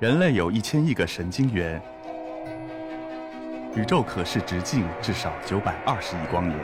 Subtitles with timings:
[0.00, 1.82] 人类有一千亿个神经元，
[3.74, 6.56] 宇宙可视直径至少九百二十亿光年。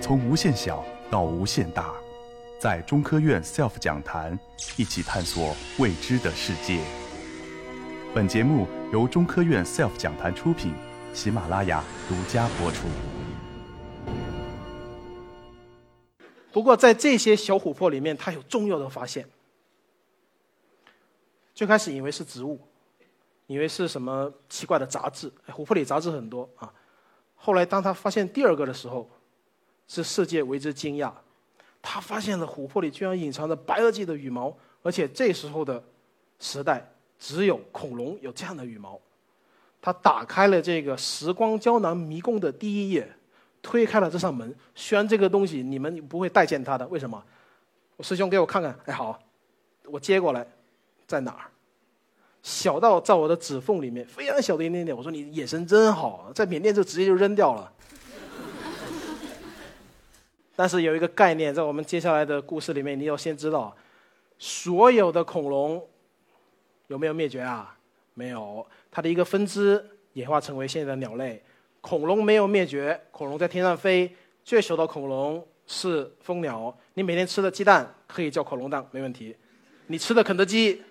[0.00, 1.92] 从无限小到无限大，
[2.58, 4.38] 在中科院 SELF 讲坛
[4.78, 6.80] 一起探索未知的世界。
[8.14, 10.72] 本节目由中科院 SELF 讲坛出品，
[11.12, 12.86] 喜马拉雅独家播出。
[16.50, 19.26] 不过，在这些小琥珀里面，它有重要的发现。
[21.54, 22.58] 最开始以为是植物，
[23.46, 26.72] 以为是什么奇怪的杂质，琥珀里杂质很多啊。
[27.34, 29.08] 后来当他发现第二个的时候，
[29.88, 31.12] 是世界为之惊讶。
[31.82, 35.82] 他发现了琥珀里居然隐藏着白垩纪的羽毛，而且这时候的
[36.38, 36.88] 时代
[37.18, 39.00] 只有恐龙有这样的羽毛。
[39.80, 43.12] 他打开了这个时光胶囊迷宫的第一页，
[43.60, 44.54] 推开了这扇门。
[44.76, 47.20] 虽然这个东西你们不会待见它的，为什么？
[47.96, 49.18] 我师兄给我看看，哎好，
[49.86, 50.46] 我接过来。
[51.12, 51.44] 在哪儿？
[52.42, 54.96] 小到在我的指缝里面，非常小的一点点。
[54.96, 57.70] 我说你眼神真好，在缅甸就直接就扔掉了。
[60.56, 63.76] 但是有一个概念，在我们接下来的故事里面，你要先知道，
[64.38, 65.86] 所有的恐龙
[66.86, 67.76] 有没有灭绝啊？
[68.14, 69.84] 没有，它的一个分支
[70.14, 71.42] 演化成为现在的鸟类。
[71.82, 74.10] 恐龙没有灭绝，恐龙在天上飞。
[74.42, 76.74] 最小的恐龙是蜂鸟。
[76.94, 79.36] 你每天吃的鸡蛋可以叫恐龙蛋，没问题。
[79.88, 80.82] 你吃的肯德基。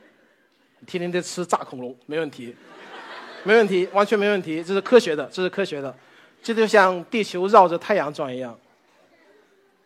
[0.85, 2.55] 天天在吃炸恐龙，没问题，
[3.43, 5.95] 没问题，完全没问题，这是科学的，这是科学的，
[6.41, 8.57] 这就像地球绕着太阳转一样，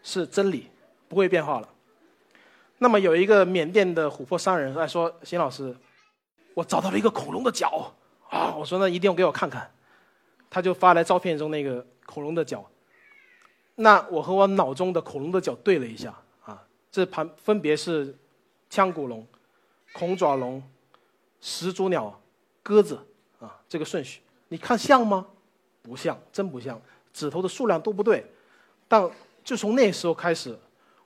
[0.03, 0.69] 是真理，
[1.07, 1.69] 不会变化了。
[2.77, 5.75] 那么有一个缅甸的琥珀商人来说：“邢老师，
[6.53, 7.93] 我找到了一个恐龙的脚
[8.29, 9.71] 啊！”我说：“那一定要给我看看。”
[10.51, 12.69] 他就发来照片中那个恐龙的脚。
[13.75, 18.13] 那我和我脑中的恐龙的脚对了一下啊，这盘分别是
[18.69, 19.25] 腔骨龙、
[19.93, 20.61] 恐爪龙。
[21.41, 22.19] 始祖鸟、
[22.63, 22.99] 鸽子
[23.39, 25.25] 啊，这个顺序，你看像吗？
[25.81, 26.81] 不像，真不像，
[27.13, 28.25] 指头的数量都不对。
[28.87, 29.09] 但
[29.43, 30.57] 就从那时候开始，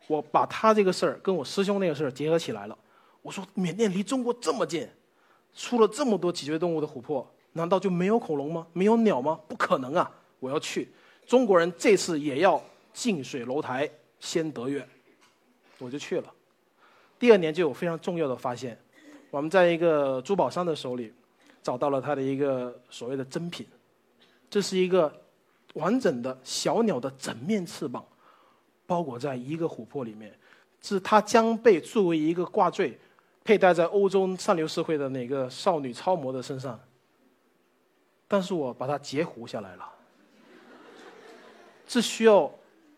[0.08, 2.78] 我把他这个事儿跟我师兄那个事儿结合起来了。
[3.22, 4.88] 我说，缅甸离中国这么近，
[5.54, 8.66] 出了这么多脊椎动物的琥珀，难道就没有恐龙吗？
[8.72, 9.38] 没有鸟吗？
[9.48, 10.10] 不可能啊！
[10.40, 10.90] 我要去，
[11.28, 12.62] 中国人这次也要
[12.94, 13.90] 近水楼台
[14.22, 14.88] 先得月，
[15.80, 16.34] 我就去了。
[17.20, 18.80] 第二年就有非常重要的发现。
[19.32, 21.14] 我们在一个珠宝商的手里
[21.62, 23.66] 找到了他的一个所谓的珍品，
[24.50, 25.14] 这是一个
[25.74, 28.04] 完整的小鸟的整面翅膀，
[28.88, 30.34] 包裹在一个琥珀里面，
[30.82, 32.98] 是它将被作为一个挂坠
[33.44, 36.80] 佩戴在欧洲上流社会的哪个少女超模的身上，
[38.28, 39.88] 但是我把它截胡下来了，
[41.86, 42.52] 这需要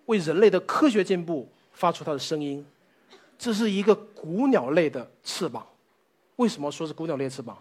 [0.06, 2.66] 为人类的科学进步发出它的声音，
[3.38, 5.68] 这是一个古鸟类的翅膀。
[6.41, 7.56] 为什么说是孤鸟类翅膀？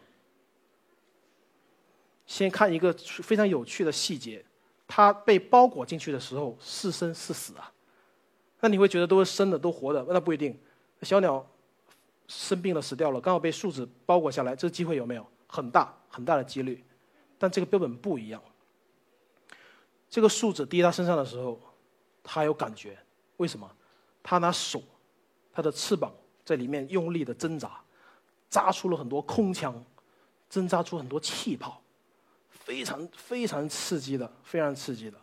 [2.27, 4.43] 先看一个非常有趣的细节，
[4.89, 7.71] 它被包裹进去的时候是生是死啊？
[8.61, 10.03] 那你会觉得都是生的，都活的？
[10.09, 10.59] 那不一定。
[11.03, 11.47] 小鸟
[12.27, 15.27] 生病了，死掉了，刚好被树脂包裹下来，这机会有没有？
[15.47, 16.83] 很大很大的几率。
[17.37, 18.43] 但这个标本不一样。
[20.09, 21.61] 这个树脂滴它身上的时候，
[22.23, 22.97] 它有感觉。
[23.37, 23.71] 为什么？
[24.23, 24.83] 它拿手，
[25.53, 26.11] 它的翅膀
[26.47, 27.79] 在里面用力的挣扎。
[28.51, 29.73] 扎出了很多空腔，
[30.51, 31.81] 针扎出很多气泡，
[32.51, 35.17] 非常非常刺激的，非常刺激的。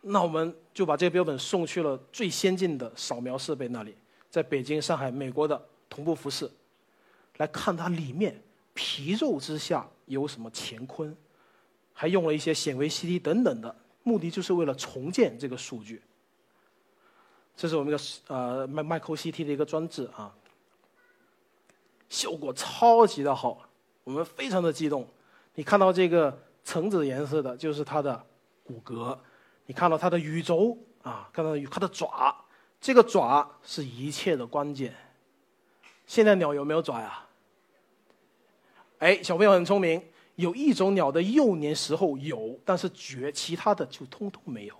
[0.00, 3.96] 那我们就把这个标本送去了最先进的扫描设备那里，
[4.30, 5.60] 在北京、上海、美国的
[5.90, 6.48] 同步复试，
[7.38, 8.40] 来看它里面
[8.72, 11.14] 皮肉之下有什么乾坤，
[11.92, 13.74] 还用了一些显微 CT 等等的，
[14.04, 16.00] 目的就是为了重建这个数据。
[17.56, 20.32] 这是我们的呃麦麦克 CT 的一个装置啊。
[22.08, 23.68] 效果超级的好，
[24.04, 25.06] 我们非常的激动。
[25.54, 28.24] 你看到这个橙子颜色的，就是它的
[28.64, 29.16] 骨骼；
[29.66, 32.34] 你看到它的羽轴啊，看到它的爪，
[32.80, 34.94] 这个爪是一切的关键。
[36.06, 37.24] 现在鸟有没有爪呀？
[38.98, 40.02] 哎，小朋友很聪明，
[40.36, 44.74] 有一种鸟的幼年时候有，但是绝其他的就通通没有。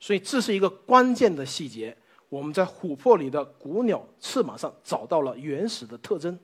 [0.00, 1.96] 所以这是一个关键的细节。
[2.28, 6.38] 我们在琥珀里的古鸟翅膀上找到了原始的特征。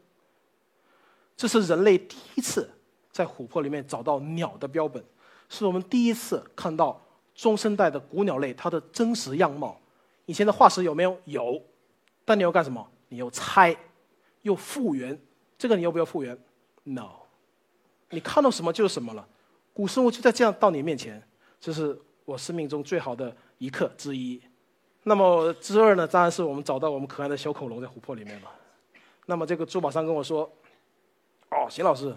[1.38, 2.68] 这是人类第一次
[3.12, 5.02] 在琥珀里面找到鸟的标本，
[5.48, 7.00] 是我们第一次看到
[7.32, 9.80] 中生代的古鸟类它的真实样貌。
[10.26, 11.16] 以前的化石有没有？
[11.26, 11.62] 有，
[12.24, 12.84] 但你要干什么？
[13.08, 13.74] 你要猜，
[14.42, 15.16] 又复原。
[15.56, 16.36] 这个你要不要复原
[16.82, 17.08] ？No，
[18.10, 19.24] 你看到什么就是什么了。
[19.72, 21.22] 古生物就在这样到你面前，
[21.60, 24.42] 这是我生命中最好的一刻之一。
[25.04, 26.04] 那么之二呢？
[26.04, 28.50] 当然是我们找到我们可爱的小恐龙在琥珀里面了。
[29.26, 30.50] 那么这个珠宝商跟我说。
[31.50, 32.16] 哦，邢老师，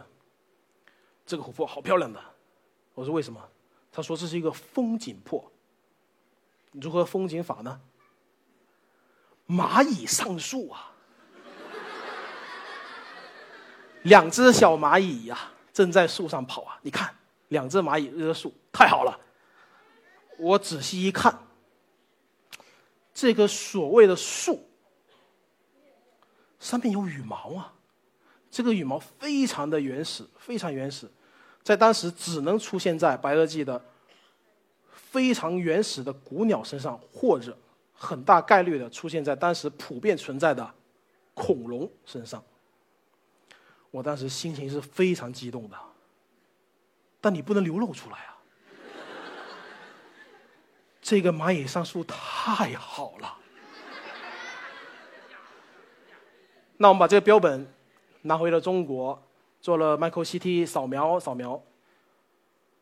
[1.26, 2.22] 这个琥珀好漂亮的。
[2.94, 3.42] 我说为什么？
[3.92, 5.52] 他说这是一个风景珀。
[6.72, 7.82] 如何风景法呢？
[9.48, 10.94] 蚂蚁上树啊，
[14.04, 16.80] 两只小蚂蚁呀，正在树上跑啊。
[16.82, 17.14] 你看，
[17.50, 19.20] 两只蚂蚁热树，太好了。
[20.38, 21.38] 我仔细一看，
[23.14, 24.66] 这个所谓的树
[26.60, 27.74] 上面有羽毛啊，
[28.52, 31.10] 这个羽毛非常的原始，非常原始，
[31.64, 33.82] 在当时只能出现在白垩纪的
[34.92, 37.58] 非常原始的古鸟身上，或者
[37.94, 40.70] 很大概率的出现在当时普遍存在的
[41.34, 42.44] 恐龙身上。
[43.90, 45.78] 我当时心情是非常激动的，
[47.20, 48.38] 但你不能流露出来啊。
[51.02, 53.38] 这个蚂蚁上树太好了，
[56.78, 57.68] 那我们把这个标本
[58.24, 59.22] 拿回了中国，
[59.60, 61.62] 做了 micro CT 扫描，扫描，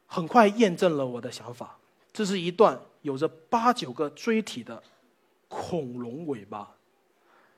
[0.05, 1.77] 很快验证了我的想法。
[2.11, 4.81] 这是一段有着八九个锥体的
[5.47, 6.75] 恐龙尾巴。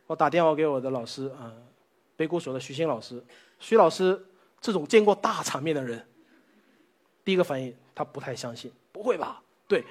[0.07, 1.63] 我打电话给我的老师，嗯，
[2.15, 3.23] 北古所的徐新老师，
[3.59, 4.25] 徐老师
[4.59, 6.05] 这种见过大场面的人，
[7.23, 9.41] 第一个反应他不太相信，不会吧？
[9.67, 9.83] 对。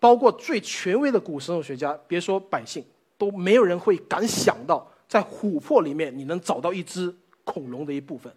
[0.00, 2.84] 包括最权威的古生物学家，别说百姓，
[3.18, 7.12] 都没有人会敢想到，在琥珀里面你能找到一只
[7.48, 8.30] 恐龙的一部分。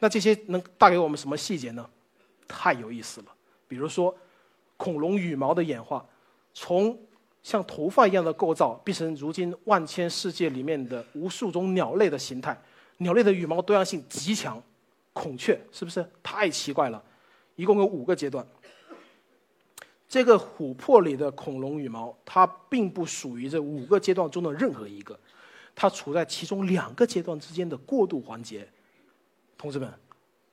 [0.00, 1.88] 那这些能带给我们什么细节呢？
[2.48, 3.26] 太有意思了。
[3.68, 4.12] 比如说，
[4.76, 6.04] 恐龙羽毛的演化，
[6.52, 6.98] 从
[7.44, 12.60] 像头发一样的构造，变成如今万千世界里面的无数种鸟类的形态。
[12.98, 14.60] 鸟类的羽毛多样性极强，
[15.12, 17.00] 孔雀是不是太奇怪了？
[17.54, 18.44] 一共有五个阶段。
[20.08, 25.18] 这个琥珀里的恐龙羽毛，它并不属于这五个阶段中的任何一个，
[25.76, 28.66] 它处在其中两个阶段之间的过渡环节。
[29.56, 29.92] 同志们，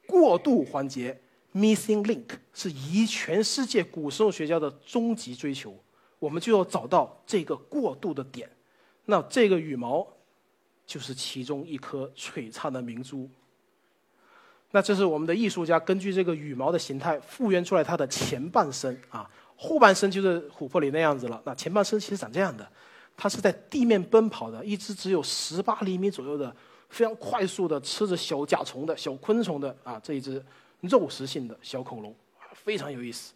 [0.06, 1.18] 过渡环节
[1.54, 5.74] （missing link） 是以全世界古生物学家的终极追求，
[6.20, 8.50] 我们就要找到这个过渡的点。
[9.06, 10.06] 那这个羽毛
[10.86, 13.30] 就是其中一颗璀璨的明珠。
[14.72, 19.30] 那这是我们的艺术家根据这个羽毛的形态复原出来它的前半生啊。
[19.56, 22.70] 后半身就是琥珀里那样子了，那前半身其实长这样的，
[23.16, 26.54] 它是在地面奔跑的，一只只有十八厘米左右的，
[26.90, 30.44] 非常快速的吃着小甲虫的小昆虫的啊，这一只
[30.82, 32.14] 肉食性的小恐龙，
[32.54, 33.34] 非常有意思。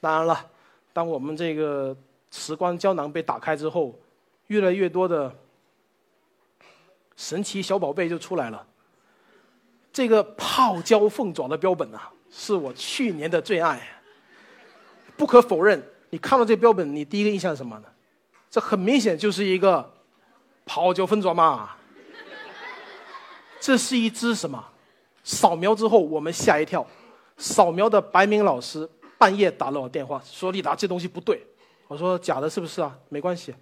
[0.00, 0.50] 当然了，
[0.92, 1.96] 当我们这个
[2.30, 3.98] 时光胶囊被打开之后，
[4.48, 5.34] 越来越多的
[7.16, 8.64] 神奇小宝贝就出来了。
[9.92, 13.80] 这个泡椒凤爪的标本啊，是我去年的最爱。
[15.16, 17.88] 不可否认，你看到这标本，你第一个印象是什么呢？
[18.56, 19.92] 这很明显就是一个
[20.64, 21.72] 泡椒凤爪嘛。
[23.60, 24.64] 这是一只什么？
[25.22, 26.86] 扫描之后我们吓一跳，
[27.36, 28.88] 扫描的白明老师
[29.18, 31.46] 半夜打了我电话，说丽达这东西不对。
[31.86, 32.96] 我说假的，是不是啊？
[33.10, 33.54] 没关系。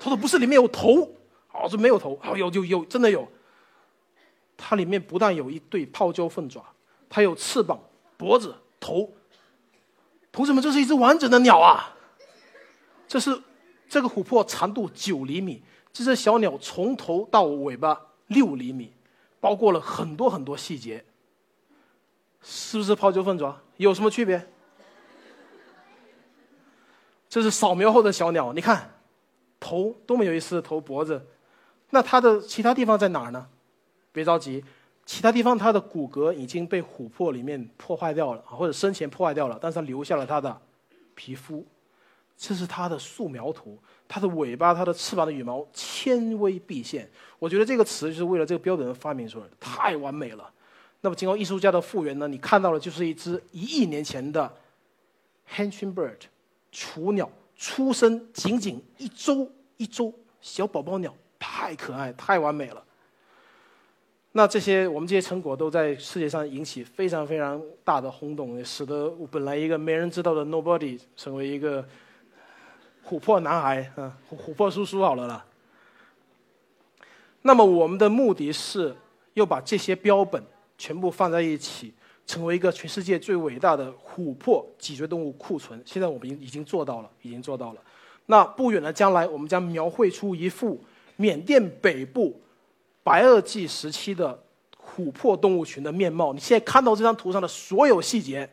[0.00, 1.08] 他说不是，里面有头。
[1.52, 2.18] 我说没有头。
[2.24, 3.24] 哦，有有有，真的有。
[4.56, 6.60] 它里面不但有一对泡椒凤爪，
[7.08, 7.78] 它有翅膀、
[8.16, 9.08] 脖子、头。
[10.32, 11.93] 同志们，这是一只完整的鸟啊！
[13.06, 13.40] 这是
[13.88, 15.62] 这个琥珀长度九厘米，
[15.92, 18.92] 这只小鸟从头到尾巴六厘米，
[19.40, 21.04] 包括了很多很多细节。
[22.42, 23.56] 是不是泡椒凤爪？
[23.76, 24.46] 有什么区别？
[27.28, 28.94] 这是扫描后的小鸟，你看，
[29.58, 31.26] 头多么有意思，头脖子，
[31.90, 33.48] 那它的其他地方在哪儿呢？
[34.12, 34.64] 别着急。
[35.06, 40.58] 其他地方它的骨骼已经被琥珀里面破坏掉了，或者生前破坏掉了，但是它留下了它的
[41.14, 41.62] 皮肤，
[42.36, 47.08] 这是它的素描图，它的尾巴、它的翅膀的羽毛纤微毕现。
[47.38, 50.50] 我觉得这个词就是为了这个标本发明出来的，太完美了。
[51.00, 54.52] 那么经过艺术家的复原呢，你看到的就是一只一亿年前的
[55.54, 56.16] Hanching Bird
[56.72, 62.82] 雏鸟，出生仅仅一周一周小宝宝鸟，太可爱，太完美了。
[64.32, 71.86] 那这些我们这些成果都在世界上引起非常非常大的轰动，也使得本来一个没人知道的 nobody 成为一个
[73.08, 75.44] 琥珀男孩，嗯，琥珀叔叔好了啦。
[77.42, 78.94] 那么我们的目的是
[79.34, 80.42] 要把这些标本
[80.78, 81.92] 全部放在一起，
[82.26, 85.82] 成为一个全世界最伟大的琥珀脊椎动物库存。
[85.84, 87.80] 现在我们已已经做到了，已经做到了。
[88.26, 90.82] 那不远的将来，我们将描绘出一幅
[91.16, 92.40] 缅甸北部。
[93.02, 94.42] 白垩纪时期的
[94.96, 98.48] 琥珀动物群的面貌，你现在看到这张图上的所有细节，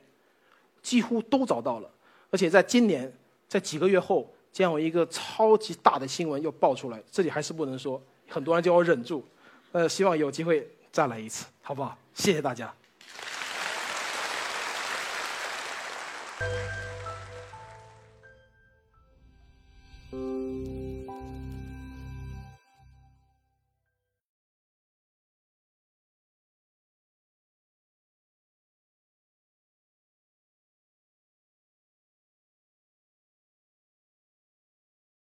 [0.82, 1.90] 几乎都找到了。
[2.30, 3.10] 而且在今年，
[3.48, 7.02] 在几个月后，将有一个超级大的新闻又爆出来。
[7.12, 9.26] 这里还是不能说，很多人叫我忍住。
[9.72, 11.98] 呃，希望有机会再来一次，好不好？
[12.14, 12.74] 谢谢大家。